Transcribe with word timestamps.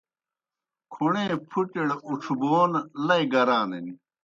کھوْݨے 0.93 1.25
پُھٹِیْڑ 1.49 1.89
اُڇھبون 2.09 2.71
لئی 3.07 3.23
گرانِن۔ 3.33 3.87